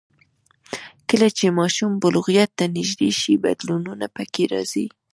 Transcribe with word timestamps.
کله 1.09 1.27
چې 1.37 1.55
ماشوم 1.59 1.91
بلوغیت 2.01 2.51
ته 2.59 2.65
نږدې 2.77 3.09
شي، 3.19 3.33
بدلونونه 3.45 4.05
پکې 4.15 4.43
راځي. 4.53 4.85